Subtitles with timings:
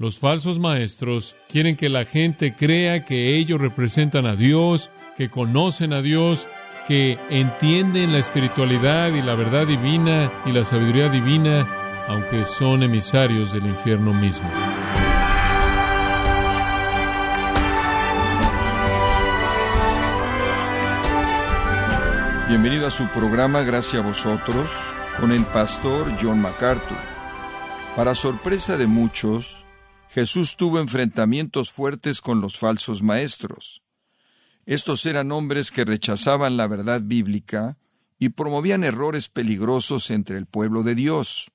[0.00, 5.92] Los falsos maestros quieren que la gente crea que ellos representan a Dios, que conocen
[5.92, 6.46] a Dios,
[6.86, 13.52] que entienden la espiritualidad y la verdad divina y la sabiduría divina, aunque son emisarios
[13.52, 14.48] del infierno mismo.
[22.48, 24.70] Bienvenido a su programa Gracias a vosotros
[25.18, 26.98] con el pastor John MacArthur.
[27.96, 29.66] Para sorpresa de muchos,
[30.10, 33.82] Jesús tuvo enfrentamientos fuertes con los falsos maestros.
[34.64, 37.76] Estos eran hombres que rechazaban la verdad bíblica
[38.18, 41.50] y promovían errores peligrosos entre el pueblo de Dios.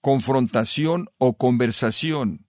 [0.00, 2.46] Confrontación o conversación.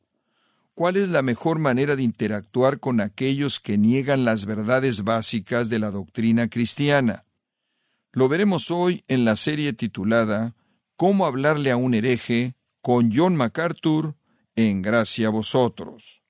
[0.76, 5.80] ¿Cuál es la mejor manera de interactuar con aquellos que niegan las verdades básicas de
[5.80, 7.26] la doctrina cristiana?
[8.14, 10.56] Lo veremos hoy en la serie titulada
[10.96, 14.16] Cómo hablarle a un hereje con John MacArthur
[14.68, 16.22] en Gracia a vosotros.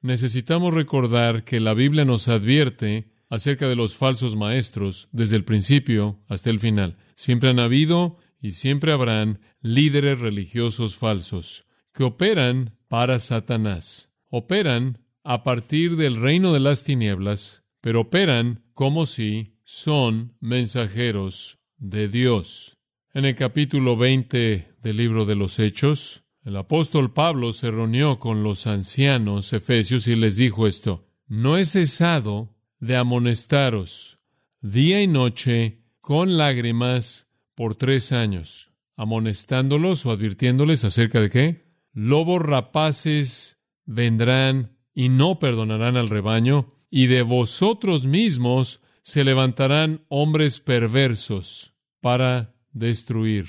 [0.00, 6.20] Necesitamos recordar que la Biblia nos advierte acerca de los falsos maestros desde el principio
[6.28, 6.96] hasta el final.
[7.14, 14.10] Siempre han habido y siempre habrán líderes religiosos falsos que operan para Satanás.
[14.28, 22.08] Operan a partir del reino de las tinieblas, pero operan como si son mensajeros de
[22.08, 22.78] Dios.
[23.12, 28.42] En el capítulo 20 del libro de los Hechos, el apóstol Pablo se reunió con
[28.42, 34.18] los ancianos efesios y les dijo esto, no he cesado de amonestaros
[34.60, 41.70] día y noche con lágrimas por tres años, amonestándolos o advirtiéndoles acerca de qué?
[41.92, 50.60] Lobos rapaces vendrán y no perdonarán al rebaño, y de vosotros mismos se levantarán hombres
[50.60, 53.46] perversos para destruir.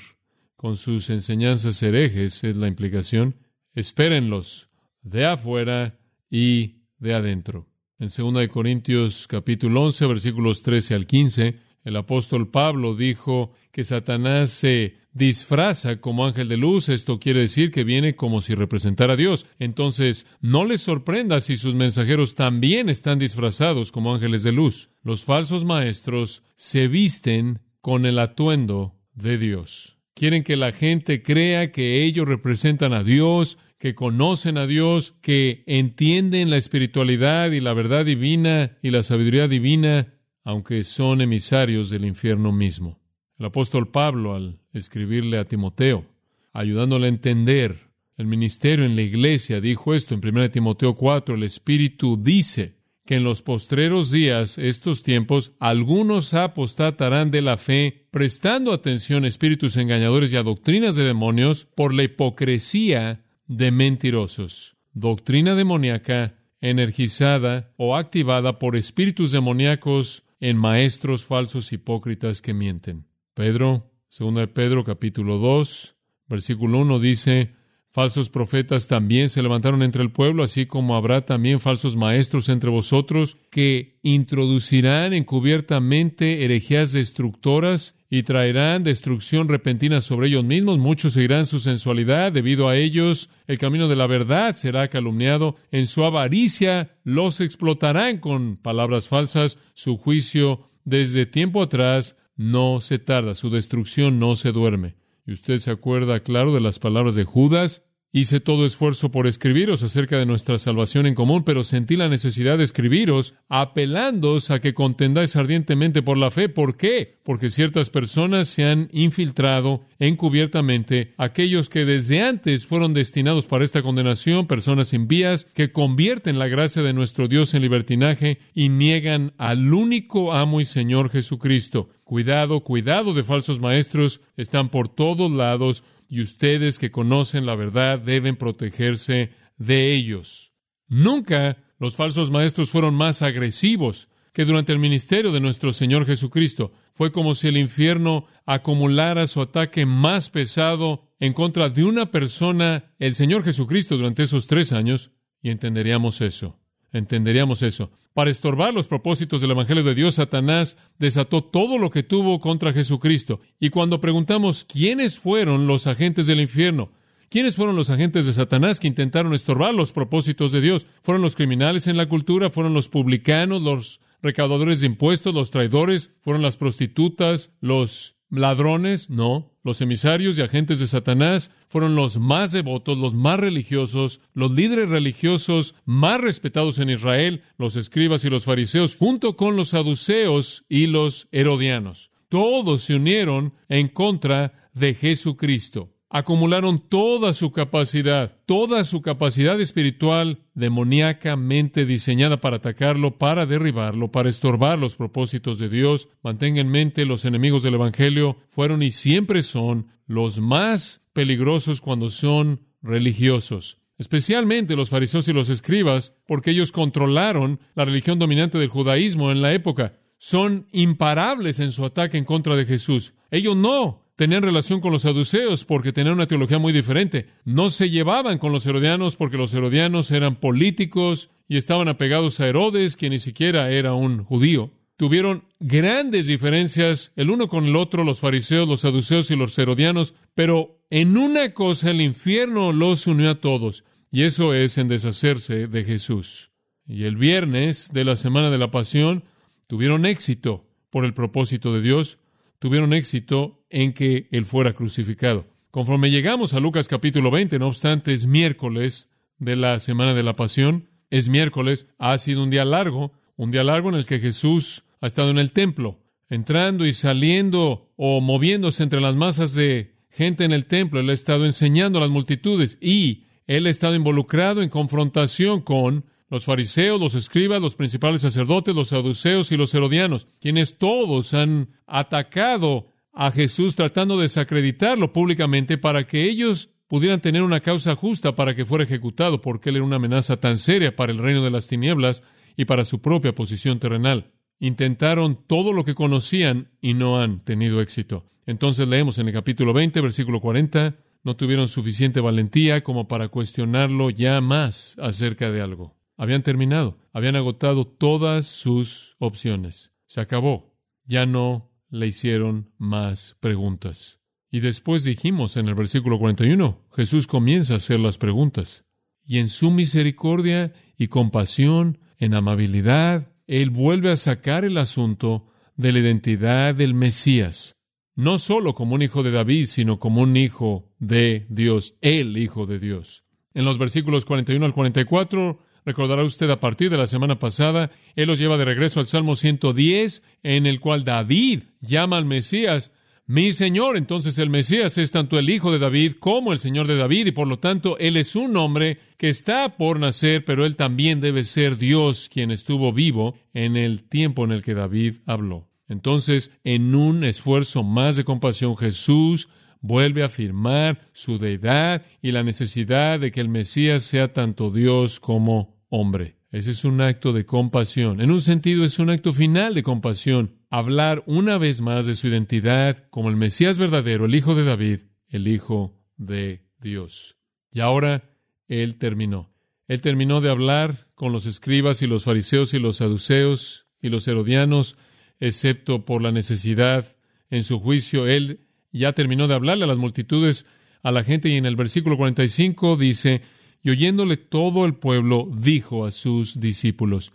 [0.62, 3.34] Con sus enseñanzas herejes es la implicación.
[3.74, 4.68] Espérenlos
[5.02, 5.98] de afuera
[6.30, 7.66] y de adentro.
[7.98, 14.50] En 2 Corintios capítulo 11 versículos 13 al 15, el apóstol Pablo dijo que Satanás
[14.50, 16.90] se disfraza como ángel de luz.
[16.90, 19.46] Esto quiere decir que viene como si representara a Dios.
[19.58, 24.90] Entonces, no les sorprenda si sus mensajeros también están disfrazados como ángeles de luz.
[25.02, 29.91] Los falsos maestros se visten con el atuendo de Dios.
[30.14, 35.64] Quieren que la gente crea que ellos representan a Dios, que conocen a Dios, que
[35.66, 40.14] entienden la espiritualidad y la verdad divina y la sabiduría divina,
[40.44, 43.00] aunque son emisarios del infierno mismo.
[43.38, 46.06] El apóstol Pablo, al escribirle a Timoteo,
[46.52, 51.42] ayudándole a entender el ministerio en la iglesia, dijo esto en 1 Timoteo 4, el
[51.42, 52.81] Espíritu dice
[53.12, 59.28] que en los postreros días, estos tiempos, algunos apostatarán de la fe, prestando atención a
[59.28, 64.78] espíritus engañadores y a doctrinas de demonios por la hipocresía de mentirosos.
[64.94, 73.08] Doctrina demoníaca energizada o activada por espíritus demoníacos en maestros falsos hipócritas que mienten.
[73.34, 75.96] Pedro, segunda de Pedro capítulo 2,
[76.28, 77.52] versículo 1 dice,
[77.92, 82.70] falsos profetas también se levantaron entre el pueblo, así como habrá también falsos maestros entre
[82.70, 90.78] vosotros que introducirán encubiertamente herejías destructoras y traerán destrucción repentina sobre ellos mismos.
[90.78, 92.30] Muchos seguirán su sensualidad.
[92.30, 95.56] Debido a ellos, el camino de la verdad será calumniado.
[95.70, 99.58] En su avaricia los explotarán con palabras falsas.
[99.72, 105.01] Su juicio desde tiempo atrás no se tarda, su destrucción no se duerme.
[105.24, 107.82] Y usted se acuerda, claro, de las palabras de Judas.
[108.14, 112.58] Hice todo esfuerzo por escribiros acerca de nuestra salvación en común, pero sentí la necesidad
[112.58, 116.50] de escribiros apelándoos a que contendáis ardientemente por la fe.
[116.50, 117.16] ¿Por qué?
[117.24, 123.80] Porque ciertas personas se han infiltrado encubiertamente, aquellos que desde antes fueron destinados para esta
[123.80, 129.72] condenación, personas impías que convierten la gracia de nuestro Dios en libertinaje y niegan al
[129.72, 131.88] único amo y Señor Jesucristo.
[132.04, 137.98] Cuidado, cuidado de falsos maestros, están por todos lados y ustedes que conocen la verdad
[137.98, 140.52] deben protegerse de ellos.
[140.86, 146.70] Nunca los falsos maestros fueron más agresivos que durante el ministerio de nuestro Señor Jesucristo.
[146.92, 152.92] Fue como si el infierno acumulara su ataque más pesado en contra de una persona,
[152.98, 156.61] el Señor Jesucristo, durante esos tres años, y entenderíamos eso
[156.92, 157.90] entenderíamos eso.
[158.14, 162.72] Para estorbar los propósitos del Evangelio de Dios, Satanás desató todo lo que tuvo contra
[162.72, 163.40] Jesucristo.
[163.58, 166.90] Y cuando preguntamos quiénes fueron los agentes del infierno,
[167.32, 170.86] ¿Quiénes fueron los agentes de Satanás que intentaron estorbar los propósitos de Dios?
[171.00, 172.50] ¿Fueron los criminales en la cultura?
[172.50, 176.12] ¿Fueron los publicanos, los recaudadores de impuestos, los traidores?
[176.20, 179.08] ¿Fueron las prostitutas, los ladrones?
[179.08, 179.51] No.
[179.64, 184.88] Los emisarios y agentes de Satanás fueron los más devotos, los más religiosos, los líderes
[184.88, 190.88] religiosos más respetados en Israel, los escribas y los fariseos, junto con los saduceos y
[190.88, 192.10] los herodianos.
[192.28, 200.40] Todos se unieron en contra de Jesucristo acumularon toda su capacidad, toda su capacidad espiritual
[200.52, 206.10] demoníacamente diseñada para atacarlo, para derribarlo, para estorbar los propósitos de Dios.
[206.22, 212.10] Mantenga en mente, los enemigos del Evangelio fueron y siempre son los más peligrosos cuando
[212.10, 213.78] son religiosos.
[213.96, 219.40] Especialmente los fariseos y los escribas, porque ellos controlaron la religión dominante del judaísmo en
[219.40, 219.94] la época.
[220.18, 223.14] Son imparables en su ataque en contra de Jesús.
[223.30, 227.26] Ellos no tenían relación con los saduceos porque tenían una teología muy diferente.
[227.44, 232.46] No se llevaban con los herodianos porque los herodianos eran políticos y estaban apegados a
[232.46, 234.70] Herodes, quien ni siquiera era un judío.
[234.96, 240.14] Tuvieron grandes diferencias el uno con el otro, los fariseos, los saduceos y los herodianos,
[240.36, 243.82] pero en una cosa el infierno los unió a todos,
[244.12, 246.52] y eso es en deshacerse de Jesús.
[246.86, 249.24] Y el viernes de la semana de la pasión
[249.66, 252.20] tuvieron éxito por el propósito de Dios,
[252.62, 255.46] tuvieron éxito en que Él fuera crucificado.
[255.72, 260.36] Conforme llegamos a Lucas capítulo 20, no obstante, es miércoles de la semana de la
[260.36, 264.84] pasión, es miércoles, ha sido un día largo, un día largo en el que Jesús
[265.00, 270.44] ha estado en el templo, entrando y saliendo o moviéndose entre las masas de gente
[270.44, 271.00] en el templo.
[271.00, 276.04] Él ha estado enseñando a las multitudes y él ha estado involucrado en confrontación con
[276.32, 281.68] los fariseos, los escribas, los principales sacerdotes, los saduceos y los herodianos, quienes todos han
[281.86, 288.34] atacado a Jesús tratando de desacreditarlo públicamente para que ellos pudieran tener una causa justa
[288.34, 291.50] para que fuera ejecutado, porque él era una amenaza tan seria para el reino de
[291.50, 292.22] las tinieblas
[292.56, 294.32] y para su propia posición terrenal.
[294.58, 298.24] Intentaron todo lo que conocían y no han tenido éxito.
[298.46, 304.08] Entonces leemos en el capítulo 20, versículo 40, no tuvieron suficiente valentía como para cuestionarlo
[304.08, 305.94] ya más acerca de algo.
[306.16, 309.92] Habían terminado, habían agotado todas sus opciones.
[310.06, 310.76] Se acabó.
[311.04, 314.20] Ya no le hicieron más preguntas.
[314.50, 318.84] Y después dijimos en el versículo 41, Jesús comienza a hacer las preguntas.
[319.24, 325.92] Y en su misericordia y compasión, en amabilidad, Él vuelve a sacar el asunto de
[325.92, 327.76] la identidad del Mesías,
[328.14, 332.66] no solo como un hijo de David, sino como un hijo de Dios, el hijo
[332.66, 333.24] de Dios.
[333.54, 338.28] En los versículos 41 al 44, Recordará usted a partir de la semana pasada, Él
[338.28, 342.92] los lleva de regreso al Salmo 110, en el cual David llama al Mesías
[343.26, 343.96] mi Señor.
[343.96, 347.32] Entonces el Mesías es tanto el Hijo de David como el Señor de David, y
[347.32, 351.42] por lo tanto Él es un hombre que está por nacer, pero Él también debe
[351.42, 355.68] ser Dios quien estuvo vivo en el tiempo en el que David habló.
[355.88, 359.48] Entonces, en un esfuerzo más de compasión, Jesús
[359.82, 365.20] vuelve a afirmar su deidad y la necesidad de que el Mesías sea tanto Dios
[365.20, 366.38] como hombre.
[366.50, 368.20] Ese es un acto de compasión.
[368.20, 370.58] En un sentido es un acto final de compasión.
[370.70, 375.00] Hablar una vez más de su identidad como el Mesías verdadero, el Hijo de David,
[375.28, 377.36] el Hijo de Dios.
[377.70, 378.36] Y ahora
[378.68, 379.50] Él terminó.
[379.88, 384.28] Él terminó de hablar con los escribas y los fariseos y los saduceos y los
[384.28, 384.96] herodianos,
[385.40, 387.16] excepto por la necesidad
[387.50, 388.26] en su juicio.
[388.26, 388.68] Él
[389.00, 390.66] ya terminó de hablarle a las multitudes,
[391.02, 393.42] a la gente, y en el versículo 45 dice,
[393.82, 397.32] y oyéndole todo el pueblo, dijo a sus discípulos.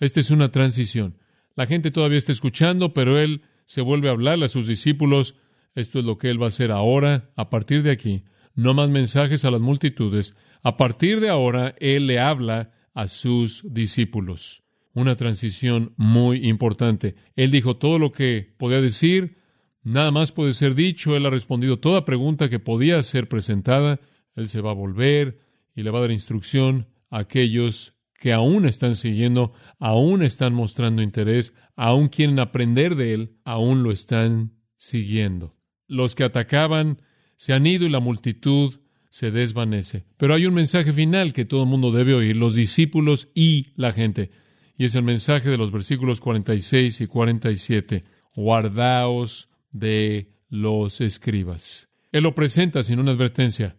[0.00, 1.16] Esta es una transición.
[1.54, 5.34] La gente todavía está escuchando, pero él se vuelve a hablarle a sus discípulos.
[5.74, 8.24] Esto es lo que él va a hacer ahora, a partir de aquí.
[8.54, 10.34] No más mensajes a las multitudes.
[10.62, 14.62] A partir de ahora, él le habla a sus discípulos.
[14.94, 17.14] Una transición muy importante.
[17.36, 19.36] Él dijo todo lo que podía decir,
[19.82, 21.16] Nada más puede ser dicho.
[21.16, 24.00] Él ha respondido toda pregunta que podía ser presentada.
[24.34, 25.40] Él se va a volver
[25.74, 31.02] y le va a dar instrucción a aquellos que aún están siguiendo, aún están mostrando
[31.02, 35.56] interés, aún quieren aprender de él, aún lo están siguiendo.
[35.88, 37.02] Los que atacaban
[37.34, 40.06] se han ido y la multitud se desvanece.
[40.16, 43.90] Pero hay un mensaje final que todo el mundo debe oír, los discípulos y la
[43.90, 44.30] gente.
[44.78, 48.04] Y es el mensaje de los versículos 46 y 47.
[48.36, 51.88] Guardaos de los escribas.
[52.12, 53.76] Él lo presenta sin una advertencia.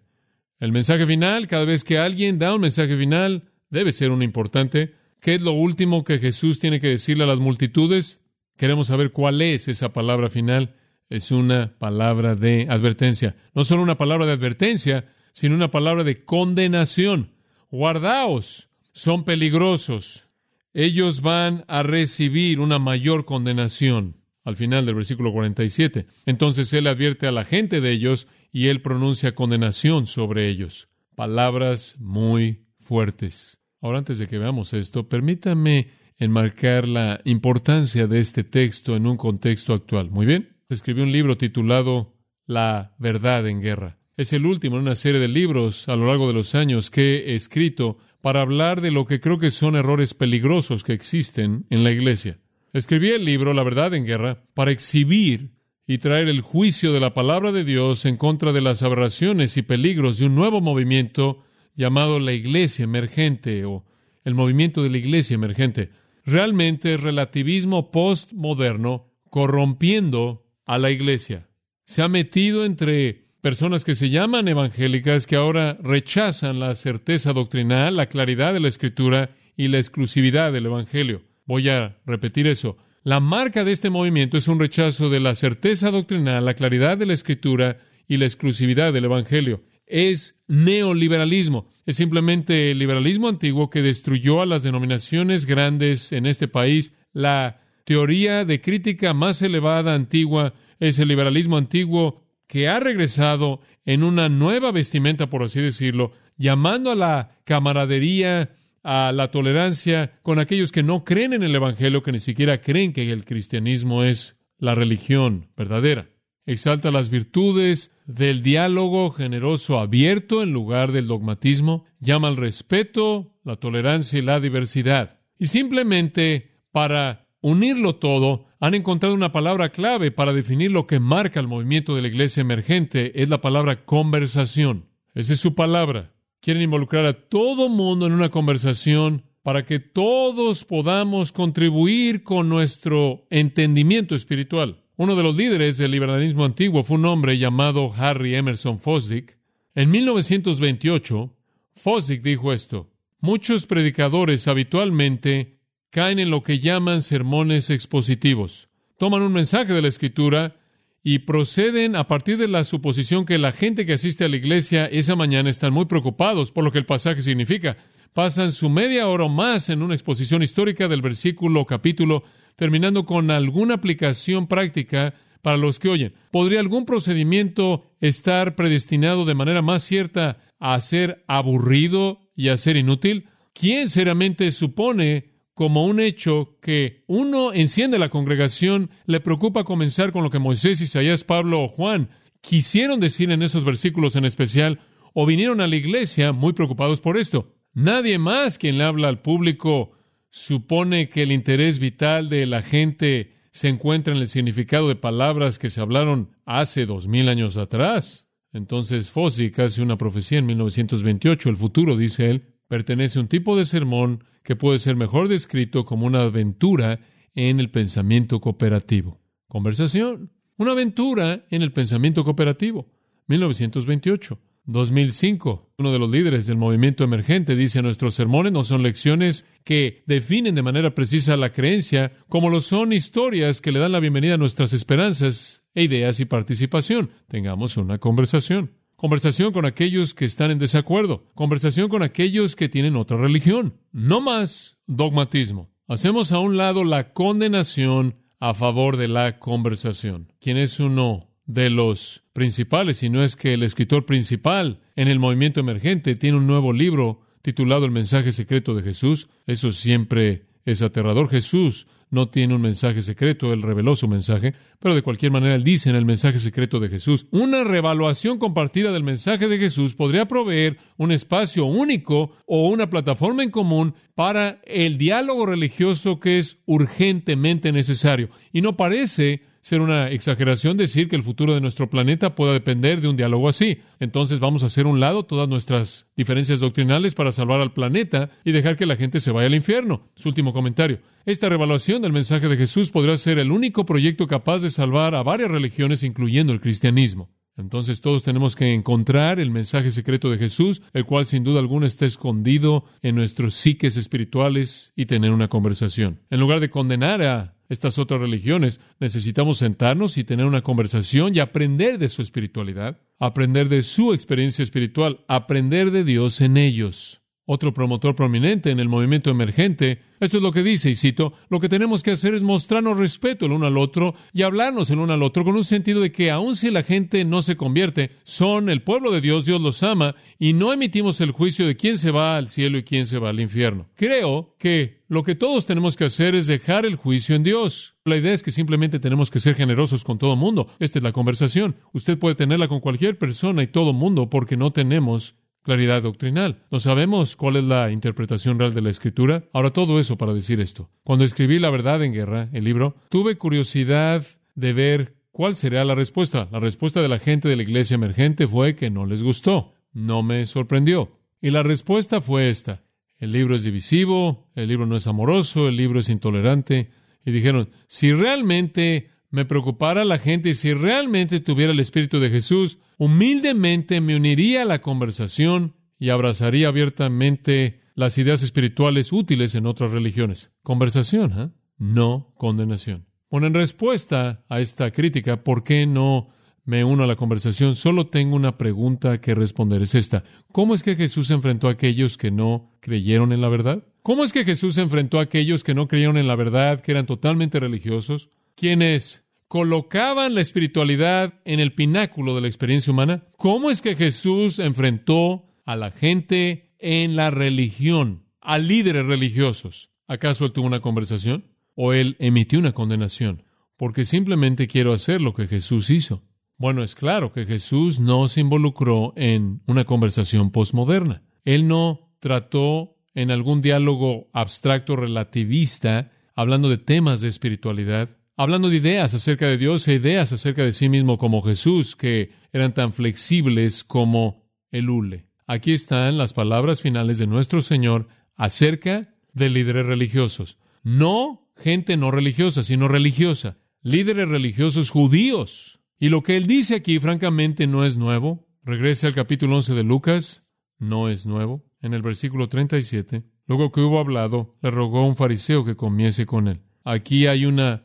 [0.59, 4.93] El mensaje final, cada vez que alguien da un mensaje final, debe ser un importante.
[5.21, 8.21] ¿Qué es lo último que Jesús tiene que decirle a las multitudes?
[8.57, 10.75] Queremos saber cuál es esa palabra final.
[11.09, 13.35] Es una palabra de advertencia.
[13.53, 17.31] No solo una palabra de advertencia, sino una palabra de condenación.
[17.69, 20.29] Guardaos, son peligrosos.
[20.73, 24.22] Ellos van a recibir una mayor condenación.
[24.43, 26.07] Al final del versículo 47.
[26.25, 30.89] Entonces él advierte a la gente de ellos y él pronuncia condenación sobre ellos.
[31.15, 33.59] Palabras muy fuertes.
[33.81, 39.17] Ahora, antes de que veamos esto, permítame enmarcar la importancia de este texto en un
[39.17, 40.09] contexto actual.
[40.09, 43.99] Muy bien, escribió un libro titulado La verdad en guerra.
[44.15, 47.31] Es el último en una serie de libros a lo largo de los años que
[47.31, 51.83] he escrito para hablar de lo que creo que son errores peligrosos que existen en
[51.83, 52.39] la iglesia.
[52.73, 55.51] Escribí el libro La verdad en guerra para exhibir
[55.85, 59.61] y traer el juicio de la palabra de Dios en contra de las aberraciones y
[59.61, 61.43] peligros de un nuevo movimiento
[61.75, 63.85] llamado la iglesia emergente o
[64.23, 65.91] el movimiento de la iglesia emergente.
[66.25, 71.47] Realmente relativismo postmoderno corrompiendo a la iglesia.
[71.85, 77.97] Se ha metido entre personas que se llaman evangélicas que ahora rechazan la certeza doctrinal,
[77.97, 81.21] la claridad de la escritura y la exclusividad del evangelio.
[81.45, 82.77] Voy a repetir eso.
[83.03, 87.05] La marca de este movimiento es un rechazo de la certeza doctrinal, la claridad de
[87.05, 91.67] la escritura y la exclusividad del evangelio es neoliberalismo.
[91.85, 96.93] Es simplemente el liberalismo antiguo que destruyó a las denominaciones grandes en este país.
[97.11, 104.03] La teoría de crítica más elevada antigua es el liberalismo antiguo que ha regresado en
[104.03, 110.71] una nueva vestimenta, por así decirlo, llamando a la camaradería, a la tolerancia con aquellos
[110.71, 114.75] que no creen en el Evangelio, que ni siquiera creen que el cristianismo es la
[114.75, 116.07] religión verdadera
[116.45, 123.55] exalta las virtudes del diálogo generoso abierto en lugar del dogmatismo, llama al respeto, la
[123.55, 125.21] tolerancia y la diversidad.
[125.39, 131.39] Y simplemente para unirlo todo, han encontrado una palabra clave para definir lo que marca
[131.39, 134.89] el movimiento de la iglesia emergente, es la palabra conversación.
[135.13, 136.12] Esa es su palabra.
[136.43, 143.25] Quieren involucrar a todo mundo en una conversación para que todos podamos contribuir con nuestro
[143.29, 144.83] entendimiento espiritual.
[144.97, 149.37] Uno de los líderes del liberalismo antiguo fue un hombre llamado Harry Emerson Fosdick.
[149.73, 151.33] En 1928,
[151.75, 158.67] Fosdick dijo esto: Muchos predicadores habitualmente caen en lo que llaman sermones expositivos.
[158.97, 160.57] Toman un mensaje de la Escritura
[161.03, 164.85] y proceden a partir de la suposición que la gente que asiste a la iglesia
[164.85, 167.75] esa mañana están muy preocupados por lo que el pasaje significa.
[168.13, 172.23] Pasan su media hora o más en una exposición histórica del versículo o capítulo
[172.55, 176.13] terminando con alguna aplicación práctica para los que oyen.
[176.31, 182.77] ¿Podría algún procedimiento estar predestinado de manera más cierta a ser aburrido y a ser
[182.77, 183.27] inútil?
[183.53, 190.23] ¿Quién seriamente supone como un hecho que uno enciende la congregación, le preocupa comenzar con
[190.23, 192.09] lo que Moisés, Isaías, Pablo o Juan
[192.41, 194.79] quisieron decir en esos versículos en especial,
[195.13, 197.53] o vinieron a la iglesia muy preocupados por esto?
[197.73, 199.91] Nadie más quien le habla al público
[200.29, 205.59] supone que el interés vital de la gente se encuentra en el significado de palabras
[205.59, 208.27] que se hablaron hace dos mil años atrás.
[208.51, 211.49] Entonces Fosdick hace una profecía en 1928.
[211.49, 215.85] El futuro, dice él, pertenece a un tipo de sermón que puede ser mejor descrito
[215.85, 216.99] como una aventura
[217.35, 219.19] en el pensamiento cooperativo.
[219.47, 220.31] Conversación.
[220.57, 222.87] Una aventura en el pensamiento cooperativo.
[223.27, 224.39] 1928.
[224.65, 225.73] 2005.
[225.77, 230.55] Uno de los líderes del movimiento emergente dice, nuestros sermones no son lecciones que definen
[230.55, 234.37] de manera precisa la creencia, como lo son historias que le dan la bienvenida a
[234.37, 237.09] nuestras esperanzas e ideas y participación.
[237.27, 238.71] Tengamos una conversación.
[239.03, 241.29] Conversación con aquellos que están en desacuerdo.
[241.35, 243.73] Conversación con aquellos que tienen otra religión.
[243.91, 245.69] No más dogmatismo.
[245.89, 250.31] Hacemos a un lado la condenación a favor de la conversación.
[250.39, 255.19] ¿Quién es uno de los principales, si no es que el escritor principal en el
[255.19, 259.27] movimiento emergente tiene un nuevo libro titulado El mensaje secreto de Jesús.
[259.45, 261.27] Eso siempre es aterrador.
[261.27, 265.63] Jesús no tiene un mensaje secreto, él reveló su mensaje, pero de cualquier manera él
[265.63, 270.27] dice en el mensaje secreto de Jesús, una revaluación compartida del mensaje de Jesús podría
[270.27, 276.59] proveer un espacio único o una plataforma en común para el diálogo religioso que es
[276.67, 278.29] urgentemente necesario.
[278.51, 282.99] Y no parece ser una exageración decir que el futuro de nuestro planeta pueda depender
[282.99, 283.79] de un diálogo así.
[284.01, 288.51] Entonces vamos a hacer un lado todas nuestras diferencias doctrinales para salvar al planeta y
[288.51, 290.09] dejar que la gente se vaya al infierno.
[290.15, 290.99] Su último comentario.
[291.25, 295.23] Esta revaluación del mensaje de Jesús podría ser el único proyecto capaz de salvar a
[295.23, 297.29] varias religiones, incluyendo el cristianismo.
[297.55, 301.87] Entonces todos tenemos que encontrar el mensaje secreto de Jesús, el cual sin duda alguna
[301.87, 306.19] está escondido en nuestros psiques espirituales y tener una conversación.
[306.29, 311.39] En lugar de condenar a estas otras religiones, necesitamos sentarnos y tener una conversación y
[311.39, 317.22] aprender de su espiritualidad, aprender de su experiencia espiritual, aprender de Dios en ellos.
[317.45, 319.99] Otro promotor prominente en el movimiento emergente.
[320.19, 323.45] Esto es lo que dice, y cito, lo que tenemos que hacer es mostrarnos respeto
[323.45, 326.31] el uno al otro y hablarnos el uno al otro con un sentido de que
[326.31, 330.15] aun si la gente no se convierte, son el pueblo de Dios, Dios los ama,
[330.39, 333.29] y no emitimos el juicio de quién se va al cielo y quién se va
[333.29, 333.89] al infierno.
[333.95, 337.95] Creo que lo que todos tenemos que hacer es dejar el juicio en Dios.
[338.05, 340.67] La idea es que simplemente tenemos que ser generosos con todo mundo.
[340.79, 341.75] Esta es la conversación.
[341.91, 346.63] Usted puede tenerla con cualquier persona y todo mundo porque no tenemos claridad doctrinal.
[346.69, 349.45] No sabemos cuál es la interpretación real de la escritura.
[349.53, 350.89] Ahora todo eso para decir esto.
[351.03, 355.95] Cuando escribí La verdad en guerra, el libro, tuve curiosidad de ver cuál sería la
[355.95, 356.47] respuesta.
[356.51, 359.73] La respuesta de la gente de la iglesia emergente fue que no les gustó.
[359.93, 361.17] No me sorprendió.
[361.41, 362.83] Y la respuesta fue esta.
[363.17, 366.91] El libro es divisivo, el libro no es amoroso, el libro es intolerante.
[367.25, 372.29] Y dijeron, si realmente me preocupara la gente y si realmente tuviera el Espíritu de
[372.29, 379.65] Jesús, humildemente me uniría a la conversación y abrazaría abiertamente las ideas espirituales útiles en
[379.65, 380.51] otras religiones.
[380.61, 381.49] Conversación, ¿eh?
[381.79, 383.07] no condenación.
[383.31, 386.29] Bueno, en respuesta a esta crítica, ¿por qué no
[386.63, 387.75] me uno a la conversación?
[387.75, 389.81] Solo tengo una pregunta que responder.
[389.81, 390.23] Es esta.
[390.51, 393.83] ¿Cómo es que Jesús enfrentó a aquellos que no creyeron en la verdad?
[394.03, 397.07] ¿Cómo es que Jesús enfrentó a aquellos que no creyeron en la verdad, que eran
[397.07, 398.29] totalmente religiosos?
[398.55, 399.22] ¿Quiénes
[399.53, 403.27] colocaban la espiritualidad en el pináculo de la experiencia humana?
[403.37, 409.91] ¿Cómo es que Jesús enfrentó a la gente en la religión, a líderes religiosos?
[410.07, 411.45] ¿Acaso él tuvo una conversación?
[411.75, 413.43] ¿O él emitió una condenación?
[413.77, 416.23] Porque simplemente quiero hacer lo que Jesús hizo.
[416.57, 421.21] Bueno, es claro que Jesús no se involucró en una conversación postmoderna.
[421.45, 428.77] Él no trató en algún diálogo abstracto relativista, hablando de temas de espiritualidad hablando de
[428.77, 432.93] ideas acerca de Dios e ideas acerca de sí mismo como Jesús, que eran tan
[432.93, 435.25] flexibles como el hule.
[435.45, 440.57] Aquí están las palabras finales de nuestro Señor acerca de líderes religiosos.
[440.83, 443.57] No gente no religiosa, sino religiosa.
[443.81, 445.79] Líderes religiosos judíos.
[445.99, 448.47] Y lo que él dice aquí, francamente, no es nuevo.
[448.63, 450.43] Regrese al capítulo 11 de Lucas.
[450.79, 451.63] No es nuevo.
[451.81, 456.25] En el versículo 37, luego que hubo hablado, le rogó a un fariseo que comiese
[456.25, 456.61] con él.
[456.83, 457.83] Aquí hay una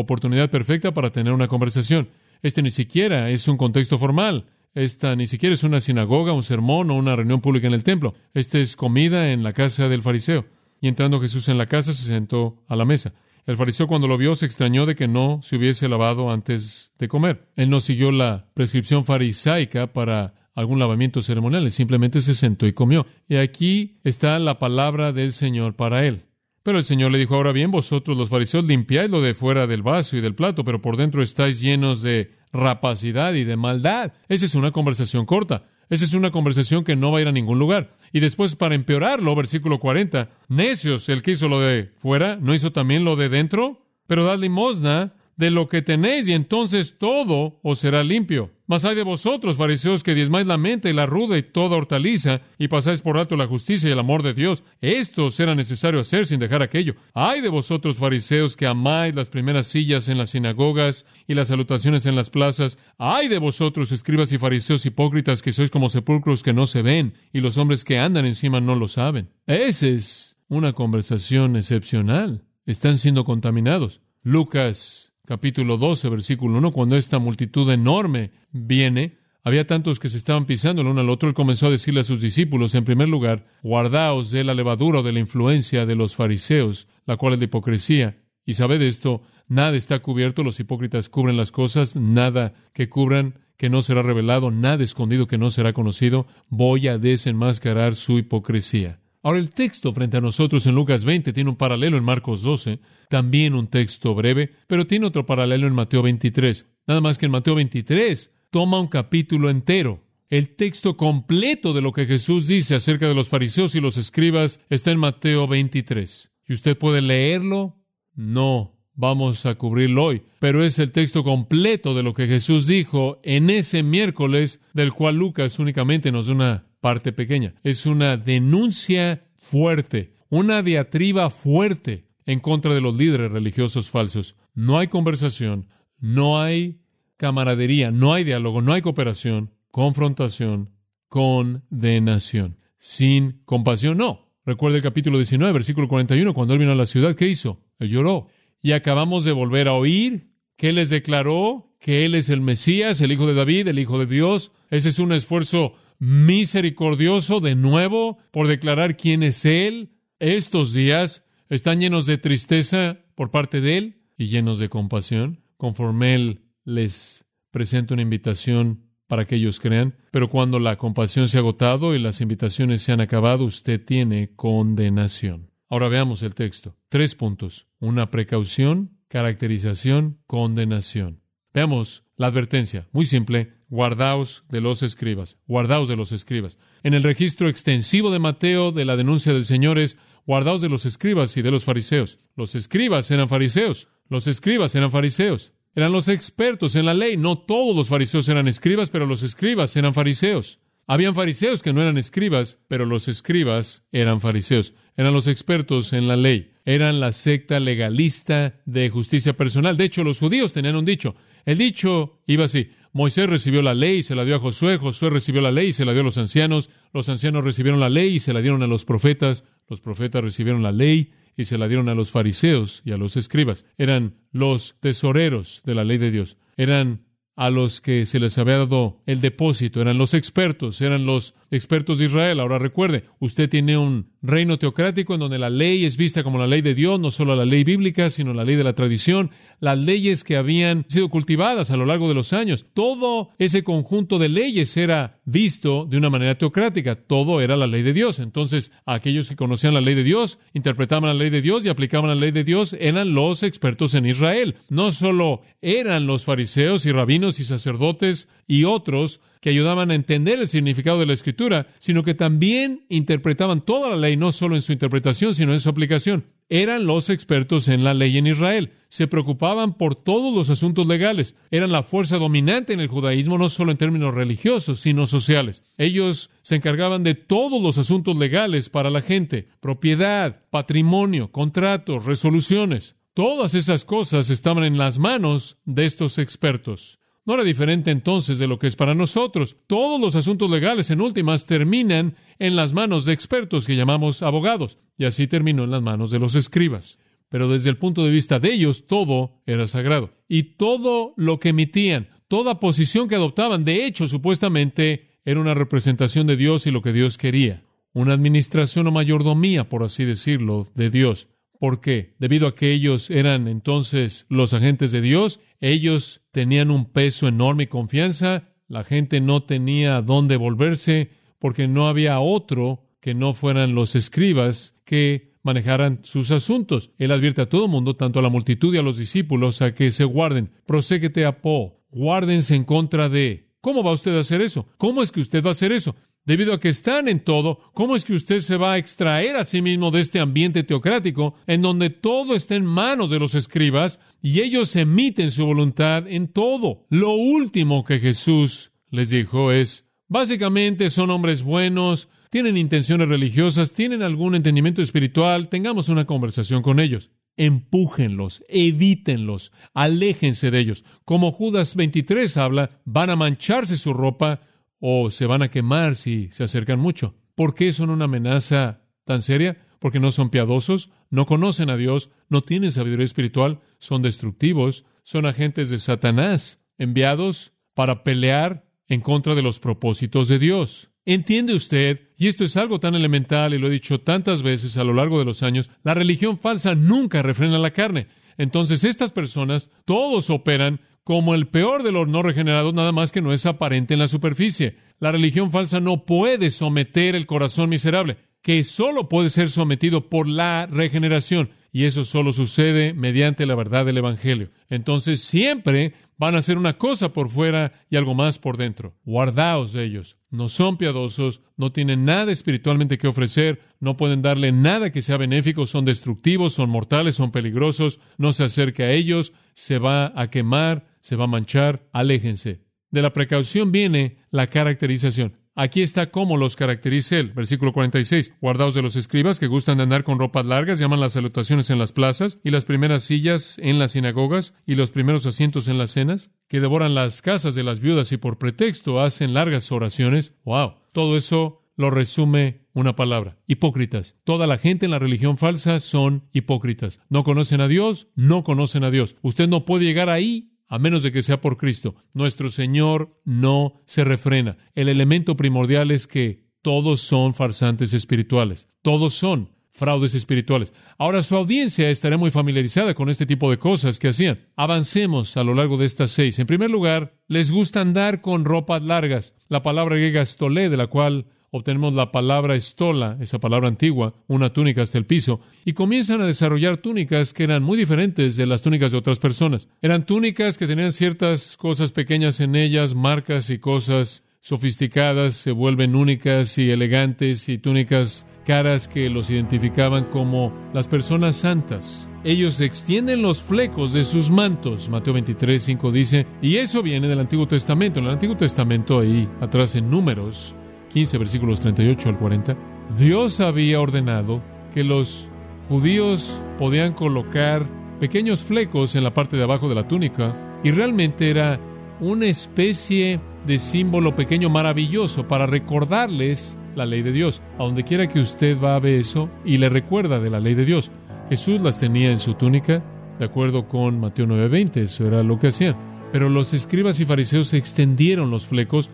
[0.00, 2.08] oportunidad perfecta para tener una conversación.
[2.42, 4.46] Este ni siquiera es un contexto formal.
[4.74, 8.14] Esta ni siquiera es una sinagoga, un sermón o una reunión pública en el templo.
[8.34, 10.44] Esta es comida en la casa del fariseo.
[10.82, 13.14] Y entrando Jesús en la casa, se sentó a la mesa.
[13.46, 17.08] El fariseo cuando lo vio se extrañó de que no se hubiese lavado antes de
[17.08, 17.48] comer.
[17.56, 22.72] Él no siguió la prescripción farisaica para algún lavamiento ceremonial, él simplemente se sentó y
[22.72, 23.06] comió.
[23.28, 26.25] Y aquí está la palabra del Señor para él.
[26.66, 29.84] Pero el Señor le dijo, ahora bien, vosotros los fariseos limpiáis lo de fuera del
[29.84, 34.14] vaso y del plato, pero por dentro estáis llenos de rapacidad y de maldad.
[34.28, 35.68] Esa es una conversación corta.
[35.90, 37.94] Esa es una conversación que no va a ir a ningún lugar.
[38.12, 42.72] Y después, para empeorarlo, versículo 40, necios, el que hizo lo de fuera, ¿no hizo
[42.72, 43.86] también lo de dentro?
[44.08, 48.50] Pero dad limosna de lo que tenéis y entonces todo os será limpio.
[48.66, 52.40] Mas hay de vosotros, fariseos, que diezmáis la mente y la ruda y toda hortaliza,
[52.58, 54.64] y pasáis por alto la justicia y el amor de Dios.
[54.80, 56.94] Esto será necesario hacer sin dejar aquello.
[57.14, 62.06] Hay de vosotros, fariseos, que amáis las primeras sillas en las sinagogas y las salutaciones
[62.06, 62.78] en las plazas.
[62.98, 67.14] Hay de vosotros, escribas y fariseos hipócritas, que sois como sepulcros que no se ven,
[67.32, 69.30] y los hombres que andan encima no lo saben.
[69.46, 72.44] Esa es una conversación excepcional.
[72.66, 74.00] Están siendo contaminados.
[74.22, 80.46] Lucas capítulo 12, versículo 1, cuando esta multitud enorme viene, había tantos que se estaban
[80.46, 83.46] pisando el uno al otro, él comenzó a decirle a sus discípulos, en primer lugar,
[83.62, 87.44] guardaos de la levadura o de la influencia de los fariseos, la cual es de
[87.44, 88.22] hipocresía.
[88.44, 93.70] Y sabed esto, nada está cubierto, los hipócritas cubren las cosas, nada que cubran que
[93.70, 99.00] no será revelado, nada escondido que no será conocido, voy a desenmascarar su hipocresía.
[99.22, 102.78] Ahora el texto frente a nosotros en Lucas 20 tiene un paralelo en Marcos 12,
[103.08, 106.66] también un texto breve, pero tiene otro paralelo en Mateo 23.
[106.86, 110.04] Nada más que en Mateo 23 toma un capítulo entero.
[110.28, 114.60] El texto completo de lo que Jesús dice acerca de los fariseos y los escribas
[114.70, 116.32] está en Mateo 23.
[116.48, 117.76] ¿Y usted puede leerlo?
[118.14, 123.20] No, vamos a cubrirlo hoy, pero es el texto completo de lo que Jesús dijo
[123.22, 127.52] en ese miércoles, del cual Lucas únicamente nos da una parte pequeña.
[127.64, 134.36] Es una denuncia fuerte, una diatriba fuerte en contra de los líderes religiosos falsos.
[134.54, 135.66] No hay conversación,
[135.98, 136.78] no hay
[137.16, 140.70] camaradería, no hay diálogo, no hay cooperación, confrontación,
[141.08, 142.58] condenación.
[142.78, 144.30] Sin compasión, no.
[144.44, 147.64] Recuerda el capítulo 19, versículo 41, cuando él vino a la ciudad, ¿qué hizo?
[147.80, 148.28] Él lloró.
[148.62, 153.10] Y acabamos de volver a oír que les declaró que él es el Mesías, el
[153.10, 154.52] Hijo de David, el Hijo de Dios.
[154.70, 159.92] Ese es un esfuerzo misericordioso de nuevo por declarar quién es Él.
[160.18, 166.14] Estos días están llenos de tristeza por parte de Él y llenos de compasión, conforme
[166.14, 169.94] Él les presenta una invitación para que ellos crean.
[170.10, 174.34] Pero cuando la compasión se ha agotado y las invitaciones se han acabado, usted tiene
[174.34, 175.50] condenación.
[175.68, 176.76] Ahora veamos el texto.
[176.88, 177.68] Tres puntos.
[177.78, 181.22] Una precaución, caracterización, condenación.
[181.52, 182.88] Veamos la advertencia.
[182.92, 183.54] Muy simple.
[183.68, 185.38] Guardaos de los escribas.
[185.46, 186.58] Guardaos de los escribas.
[186.82, 190.86] En el registro extensivo de Mateo de la denuncia del Señor es guardaos de los
[190.86, 192.18] escribas y de los fariseos.
[192.36, 193.88] Los escribas eran fariseos.
[194.08, 195.52] Los escribas eran fariseos.
[195.74, 197.16] Eran los expertos en la ley.
[197.16, 200.60] No todos los fariseos eran escribas, pero los escribas eran fariseos.
[200.86, 204.74] Habían fariseos que no eran escribas, pero los escribas eran fariseos.
[204.96, 206.52] Eran los expertos en la ley.
[206.64, 209.76] Eran la secta legalista de justicia personal.
[209.76, 211.16] De hecho, los judíos tenían un dicho.
[211.46, 212.70] El dicho iba así.
[212.92, 214.78] Moisés recibió la ley y se la dio a Josué.
[214.78, 216.70] Josué recibió la ley y se la dio a los ancianos.
[216.92, 219.44] Los ancianos recibieron la ley y se la dieron a los profetas.
[219.68, 223.16] Los profetas recibieron la ley y se la dieron a los fariseos y a los
[223.16, 223.64] escribas.
[223.78, 226.36] Eran los tesoreros de la ley de Dios.
[226.56, 227.06] Eran
[227.36, 231.98] a los que se les había dado el depósito, eran los expertos, eran los expertos
[231.98, 232.40] de Israel.
[232.40, 236.46] Ahora recuerde, usted tiene un reino teocrático en donde la ley es vista como la
[236.46, 239.78] ley de Dios, no solo la ley bíblica, sino la ley de la tradición, las
[239.78, 242.66] leyes que habían sido cultivadas a lo largo de los años.
[242.74, 247.82] Todo ese conjunto de leyes era visto de una manera teocrática, todo era la ley
[247.82, 248.18] de Dios.
[248.18, 252.08] Entonces, aquellos que conocían la ley de Dios, interpretaban la ley de Dios y aplicaban
[252.08, 254.56] la ley de Dios, eran los expertos en Israel.
[254.68, 260.40] No solo eran los fariseos y rabinos y sacerdotes y otros, que ayudaban a entender
[260.40, 264.60] el significado de la escritura, sino que también interpretaban toda la ley, no solo en
[264.60, 266.24] su interpretación, sino en su aplicación.
[266.48, 268.72] Eran los expertos en la ley en Israel.
[268.88, 271.36] Se preocupaban por todos los asuntos legales.
[271.52, 275.62] Eran la fuerza dominante en el judaísmo, no solo en términos religiosos, sino sociales.
[275.78, 279.46] Ellos se encargaban de todos los asuntos legales para la gente.
[279.60, 282.96] Propiedad, patrimonio, contratos, resoluciones.
[283.14, 286.98] Todas esas cosas estaban en las manos de estos expertos.
[287.26, 289.56] No era diferente entonces de lo que es para nosotros.
[289.66, 294.78] Todos los asuntos legales en últimas terminan en las manos de expertos que llamamos abogados,
[294.96, 297.00] y así terminó en las manos de los escribas.
[297.28, 300.12] Pero desde el punto de vista de ellos, todo era sagrado.
[300.28, 306.28] Y todo lo que emitían, toda posición que adoptaban, de hecho, supuestamente, era una representación
[306.28, 307.64] de Dios y lo que Dios quería.
[307.92, 311.28] Una administración o mayordomía, por así decirlo, de Dios.
[311.58, 312.14] ¿Por qué?
[312.18, 317.64] Debido a que ellos eran entonces los agentes de Dios, ellos tenían un peso enorme
[317.64, 323.74] y confianza, la gente no tenía dónde volverse porque no había otro que no fueran
[323.74, 326.90] los escribas que manejaran sus asuntos.
[326.98, 329.92] Él advierte a todo mundo, tanto a la multitud y a los discípulos, a que
[329.92, 330.50] se guarden.
[330.66, 333.46] Proséguete a Po, guárdense en contra de.
[333.60, 334.66] ¿Cómo va usted a hacer eso?
[334.76, 335.94] ¿Cómo es que usted va a hacer eso?
[336.26, 339.44] Debido a que están en todo, ¿cómo es que usted se va a extraer a
[339.44, 344.00] sí mismo de este ambiente teocrático en donde todo está en manos de los escribas
[344.20, 346.84] y ellos emiten su voluntad en todo?
[346.90, 354.02] Lo último que Jesús les dijo es, básicamente son hombres buenos, tienen intenciones religiosas, tienen
[354.02, 357.12] algún entendimiento espiritual, tengamos una conversación con ellos.
[357.36, 360.84] Empújenlos, evítenlos, aléjense de ellos.
[361.04, 364.40] Como Judas 23 habla, van a mancharse su ropa,
[364.78, 367.14] o se van a quemar si se acercan mucho.
[367.34, 369.66] ¿Por qué son una amenaza tan seria?
[369.78, 375.26] Porque no son piadosos, no conocen a Dios, no tienen sabiduría espiritual, son destructivos, son
[375.26, 380.90] agentes de Satanás, enviados para pelear en contra de los propósitos de Dios.
[381.04, 382.10] ¿Entiende usted?
[382.16, 385.18] Y esto es algo tan elemental y lo he dicho tantas veces a lo largo
[385.18, 388.08] de los años, la religión falsa nunca refrena la carne.
[388.38, 393.22] Entonces estas personas, todos operan como el peor de los no regenerados, nada más que
[393.22, 394.78] no es aparente en la superficie.
[394.98, 400.26] La religión falsa no puede someter el corazón miserable, que solo puede ser sometido por
[400.26, 401.50] la regeneración.
[401.70, 404.50] Y eso solo sucede mediante la verdad del Evangelio.
[404.68, 408.96] Entonces siempre van a hacer una cosa por fuera y algo más por dentro.
[409.04, 410.16] Guardaos de ellos.
[410.30, 415.18] No son piadosos, no tienen nada espiritualmente que ofrecer, no pueden darle nada que sea
[415.18, 420.30] benéfico, son destructivos, son mortales, son peligrosos, no se acerque a ellos, se va a
[420.30, 422.64] quemar, se va a manchar, aléjense.
[422.90, 425.38] De la precaución viene la caracterización.
[425.54, 427.32] Aquí está cómo los caracteriza él.
[427.32, 428.32] Versículo 46.
[428.40, 431.78] Guardaos de los escribas que gustan de andar con ropas largas, llaman las salutaciones en
[431.78, 435.92] las plazas y las primeras sillas en las sinagogas y los primeros asientos en las
[435.92, 440.34] cenas, que devoran las casas de las viudas y por pretexto hacen largas oraciones.
[440.44, 440.74] ¡Wow!
[440.90, 443.38] Todo eso lo resume una palabra.
[443.46, 444.16] Hipócritas.
[444.24, 447.00] Toda la gente en la religión falsa son hipócritas.
[447.08, 449.14] No conocen a Dios, no conocen a Dios.
[449.22, 451.94] Usted no puede llegar ahí a menos de que sea por Cristo.
[452.12, 454.58] Nuestro Señor no se refrena.
[454.74, 458.68] El elemento primordial es que todos son farsantes espirituales.
[458.82, 460.72] Todos son fraudes espirituales.
[460.98, 464.38] Ahora su audiencia estará muy familiarizada con este tipo de cosas que hacían.
[464.56, 466.38] Avancemos a lo largo de estas seis.
[466.38, 469.34] En primer lugar, les gusta andar con ropas largas.
[469.48, 474.52] La palabra griega stolé, de la cual obtenemos la palabra estola, esa palabra antigua, una
[474.52, 478.62] túnica hasta el piso, y comienzan a desarrollar túnicas que eran muy diferentes de las
[478.62, 479.68] túnicas de otras personas.
[479.82, 485.96] Eran túnicas que tenían ciertas cosas pequeñas en ellas, marcas y cosas sofisticadas, se vuelven
[485.96, 492.08] únicas y elegantes y túnicas caras que los identificaban como las personas santas.
[492.22, 494.88] Ellos extienden los flecos de sus mantos.
[494.88, 497.98] Mateo 23, 5 dice, y eso viene del Antiguo Testamento.
[497.98, 500.54] En el Antiguo Testamento, ahí atrás en números,
[500.96, 502.56] 15 versículos 38 al 40,
[502.98, 504.40] Dios había ordenado
[504.72, 505.28] que los
[505.68, 507.66] judíos podían colocar
[508.00, 511.60] pequeños flecos en la parte de abajo de la túnica y realmente era
[512.00, 517.42] una especie de símbolo pequeño maravilloso para recordarles la ley de Dios.
[517.58, 520.54] A donde quiera que usted va a ver eso y le recuerda de la ley
[520.54, 520.90] de Dios.
[521.28, 522.82] Jesús las tenía en su túnica,
[523.18, 525.76] de acuerdo con Mateo 9:20, eso era lo que hacían.
[526.10, 528.88] Pero los escribas y fariseos extendieron los flecos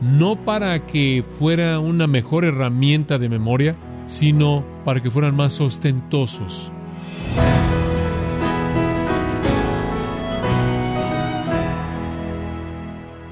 [0.00, 6.72] no para que fuera una mejor herramienta de memoria, sino para que fueran más ostentosos.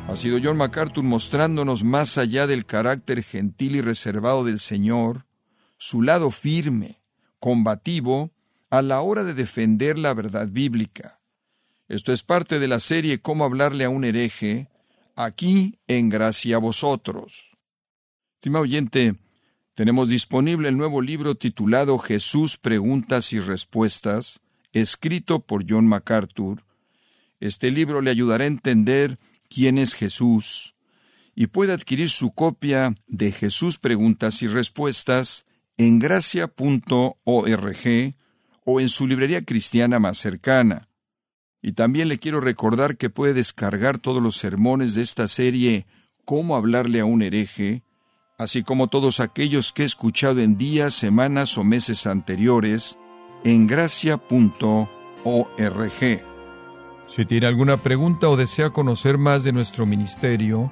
[0.08, 5.26] Ha sido John MacArthur mostrándonos más allá del carácter gentil y reservado del Señor,
[5.76, 7.02] su lado firme,
[7.38, 8.30] combativo,
[8.70, 11.20] a la hora de defender la verdad bíblica.
[11.88, 14.68] Esto es parte de la serie Cómo hablarle a un hereje,
[15.16, 17.56] aquí en Gracia a vosotros.
[18.34, 19.16] Estimado oyente,
[19.74, 24.40] tenemos disponible el nuevo libro titulado Jesús Preguntas y Respuestas,
[24.72, 26.62] escrito por John MacArthur.
[27.40, 30.74] Este libro le ayudará a entender quién es Jesús
[31.34, 35.44] y puede adquirir su copia de Jesús Preguntas y Respuestas
[35.76, 37.14] en gracia.org
[38.64, 40.88] o en su librería cristiana más cercana.
[41.66, 45.84] Y también le quiero recordar que puede descargar todos los sermones de esta serie
[46.24, 47.82] Cómo hablarle a un hereje,
[48.38, 53.00] así como todos aquellos que he escuchado en días, semanas o meses anteriores
[53.42, 54.86] en gracia.org.
[57.08, 60.70] Si tiene alguna pregunta o desea conocer más de nuestro ministerio,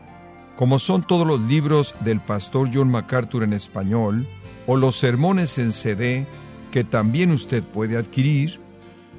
[0.54, 4.28] como son todos los libros del pastor John MacArthur en español,
[4.68, 6.28] o los sermones en CD
[6.70, 8.61] que también usted puede adquirir,